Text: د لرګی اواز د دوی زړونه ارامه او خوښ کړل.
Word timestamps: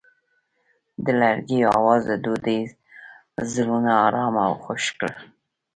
د 1.03 1.05
لرګی 1.19 1.59
اواز 1.77 2.01
د 2.11 2.13
دوی 2.25 2.59
زړونه 3.51 3.91
ارامه 4.05 4.41
او 4.49 4.53
خوښ 4.63 4.83
کړل. 4.99 5.17